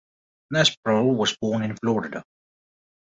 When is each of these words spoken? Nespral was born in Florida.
Nespral 0.51 1.15
was 1.15 1.37
born 1.37 1.61
in 1.61 1.75
Florida. 1.75 2.23